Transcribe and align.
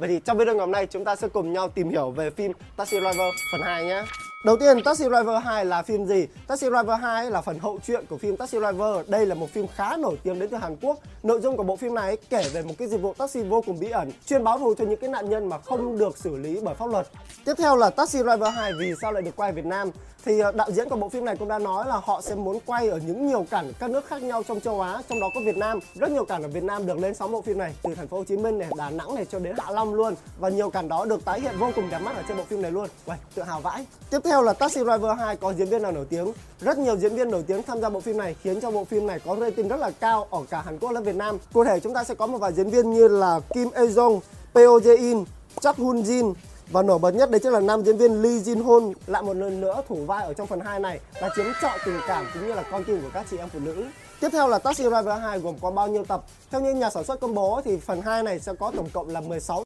Vậy 0.00 0.08
thì 0.08 0.20
trong 0.24 0.38
video 0.38 0.54
ngày 0.54 0.60
hôm 0.60 0.70
nay 0.70 0.86
chúng 0.86 1.04
ta 1.04 1.16
sẽ 1.16 1.28
cùng 1.28 1.52
nhau 1.52 1.68
tìm 1.68 1.88
hiểu 1.88 2.10
về 2.10 2.30
phim 2.30 2.52
Taxi 2.76 3.00
Driver 3.00 3.34
phần 3.52 3.62
2 3.62 3.84
nhé. 3.84 4.02
Đầu 4.44 4.56
tiên 4.56 4.82
Taxi 4.82 5.04
Driver 5.04 5.42
2 5.44 5.64
là 5.64 5.82
phim 5.82 6.06
gì? 6.06 6.26
Taxi 6.46 6.66
Driver 6.66 7.00
2 7.00 7.30
là 7.30 7.40
phần 7.40 7.58
hậu 7.58 7.78
truyện 7.86 8.04
của 8.08 8.18
phim 8.18 8.36
Taxi 8.36 8.58
Driver. 8.58 9.08
Đây 9.08 9.26
là 9.26 9.34
một 9.34 9.50
phim 9.50 9.66
khá 9.66 9.96
nổi 9.96 10.16
tiếng 10.22 10.38
đến 10.38 10.48
từ 10.50 10.56
Hàn 10.56 10.76
Quốc. 10.82 10.98
Nội 11.22 11.40
dung 11.40 11.56
của 11.56 11.62
bộ 11.62 11.76
phim 11.76 11.94
này 11.94 12.16
kể 12.30 12.48
về 12.52 12.62
một 12.62 12.74
cái 12.78 12.88
dịch 12.88 13.02
vụ 13.02 13.14
taxi 13.14 13.42
vô 13.42 13.62
cùng 13.66 13.80
bí 13.80 13.90
ẩn, 13.90 14.12
chuyên 14.26 14.44
báo 14.44 14.58
thù 14.58 14.74
cho 14.74 14.84
những 14.84 15.00
cái 15.00 15.10
nạn 15.10 15.30
nhân 15.30 15.48
mà 15.48 15.58
không 15.58 15.98
được 15.98 16.18
xử 16.18 16.36
lý 16.36 16.60
bởi 16.62 16.74
pháp 16.74 16.86
luật. 16.86 17.06
Tiếp 17.44 17.54
theo 17.58 17.76
là 17.76 17.90
Taxi 17.90 18.18
Driver 18.18 18.54
2 18.54 18.72
vì 18.80 18.94
sao 19.02 19.12
lại 19.12 19.22
được 19.22 19.36
quay 19.36 19.50
ở 19.50 19.54
Việt 19.54 19.64
Nam? 19.66 19.90
Thì 20.24 20.40
ờ, 20.40 20.52
đạo 20.52 20.70
diễn 20.70 20.88
của 20.88 20.96
bộ 20.96 21.08
phim 21.08 21.24
này 21.24 21.36
cũng 21.36 21.48
đã 21.48 21.58
nói 21.58 21.86
là 21.86 22.00
họ 22.04 22.20
sẽ 22.20 22.34
muốn 22.34 22.58
quay 22.66 22.88
ở 22.88 23.00
những 23.06 23.26
nhiều 23.26 23.46
cảnh 23.50 23.72
các 23.78 23.90
nước 23.90 24.06
khác 24.06 24.22
nhau 24.22 24.42
trong 24.48 24.60
châu 24.60 24.80
Á, 24.80 25.02
trong 25.08 25.20
đó 25.20 25.26
có 25.34 25.40
Việt 25.46 25.56
Nam. 25.56 25.78
Rất 25.94 26.10
nhiều 26.10 26.24
cảnh 26.24 26.42
ở 26.42 26.48
Việt 26.48 26.62
Nam 26.62 26.86
được 26.86 26.98
lên 26.98 27.14
sóng 27.14 27.32
bộ 27.32 27.42
phim 27.42 27.58
này 27.58 27.74
từ 27.82 27.94
thành 27.94 28.08
phố 28.08 28.16
Hồ 28.18 28.24
Chí 28.24 28.36
Minh 28.36 28.58
này, 28.58 28.68
Đà 28.76 28.90
Nẵng 28.90 29.14
này 29.14 29.24
cho 29.24 29.38
đến 29.38 29.56
Hạ 29.58 29.70
Long 29.70 29.94
luôn 29.94 30.14
và 30.38 30.48
nhiều 30.48 30.70
cảnh 30.70 30.88
đó 30.88 31.04
được 31.04 31.24
tái 31.24 31.40
hiện 31.40 31.54
vô 31.58 31.70
cùng 31.74 31.90
đẹp 31.90 31.98
mắt 31.98 32.16
ở 32.16 32.22
trên 32.28 32.36
bộ 32.36 32.44
phim 32.48 32.62
này 32.62 32.70
luôn. 32.70 32.88
Uầy, 33.06 33.18
tự 33.34 33.42
hào 33.42 33.60
vãi. 33.60 33.86
Tiếp 34.10 34.18
theo 34.24 34.29
theo 34.30 34.42
là 34.42 34.52
Taxi 34.52 34.80
Driver 34.80 35.18
2 35.18 35.36
có 35.36 35.54
diễn 35.54 35.68
viên 35.68 35.82
nào 35.82 35.92
nổi 35.92 36.06
tiếng. 36.10 36.32
Rất 36.60 36.78
nhiều 36.78 36.96
diễn 36.96 37.14
viên 37.14 37.30
nổi 37.30 37.44
tiếng 37.46 37.62
tham 37.62 37.80
gia 37.80 37.88
bộ 37.88 38.00
phim 38.00 38.16
này 38.16 38.36
khiến 38.42 38.60
cho 38.60 38.70
bộ 38.70 38.84
phim 38.84 39.06
này 39.06 39.20
có 39.26 39.36
rating 39.40 39.68
rất 39.68 39.76
là 39.76 39.90
cao 40.00 40.26
ở 40.30 40.38
cả 40.50 40.60
Hàn 40.60 40.78
Quốc 40.78 40.90
lẫn 40.90 41.04
Việt 41.04 41.14
Nam. 41.14 41.38
Cụ 41.52 41.64
thể 41.64 41.80
chúng 41.80 41.94
ta 41.94 42.04
sẽ 42.04 42.14
có 42.14 42.26
một 42.26 42.38
vài 42.38 42.52
diễn 42.52 42.70
viên 42.70 42.90
như 42.90 43.08
là 43.08 43.40
Kim 43.54 43.70
Ae 43.70 43.86
Jong, 43.86 44.20
Peo 44.54 44.78
Jae 44.78 44.96
In, 44.96 45.24
Chak 45.60 45.76
Hun 45.76 46.02
Jin 46.02 46.34
và 46.70 46.82
nổi 46.82 46.98
bật 46.98 47.10
nhất 47.10 47.30
đấy 47.30 47.40
chính 47.42 47.52
là 47.52 47.60
nam 47.60 47.82
diễn 47.82 47.96
viên 47.96 48.22
Lee 48.22 48.38
Jin 48.38 48.62
Hoon 48.62 48.92
lại 49.06 49.22
một 49.22 49.36
lần 49.36 49.60
nữa 49.60 49.82
thủ 49.88 49.96
vai 50.06 50.24
ở 50.24 50.32
trong 50.32 50.46
phần 50.46 50.60
2 50.60 50.80
này 50.80 51.00
là 51.20 51.28
chiếm 51.36 51.46
trọn 51.62 51.78
tình 51.86 51.98
cảm 52.08 52.26
cũng 52.34 52.46
như 52.46 52.54
là 52.54 52.62
con 52.70 52.84
tim 52.84 53.02
của 53.02 53.10
các 53.14 53.26
chị 53.30 53.36
em 53.38 53.48
phụ 53.48 53.58
nữ. 53.58 53.84
Tiếp 54.20 54.28
theo 54.32 54.48
là 54.48 54.58
Taxi 54.58 54.84
Driver 54.84 55.20
2 55.20 55.38
gồm 55.38 55.54
có 55.60 55.70
bao 55.70 55.88
nhiêu 55.88 56.04
tập? 56.04 56.24
Theo 56.50 56.60
như 56.60 56.74
nhà 56.74 56.90
sản 56.90 57.04
xuất 57.04 57.20
công 57.20 57.34
bố 57.34 57.60
thì 57.64 57.76
phần 57.76 58.02
2 58.02 58.22
này 58.22 58.40
sẽ 58.40 58.52
có 58.54 58.72
tổng 58.76 58.88
cộng 58.92 59.08
là 59.08 59.20
16 59.20 59.58